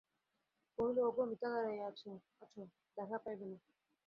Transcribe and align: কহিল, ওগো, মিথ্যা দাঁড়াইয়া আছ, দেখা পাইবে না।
কহিল, 0.77 0.97
ওগো, 0.99 1.23
মিথ্যা 1.29 1.49
দাঁড়াইয়া 1.53 1.85
আছ, 1.87 2.01
দেখা 2.97 3.17
পাইবে 3.23 3.45
না। 3.45 3.57